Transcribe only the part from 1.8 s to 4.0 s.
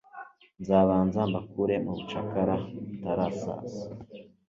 mubucakara mutara saza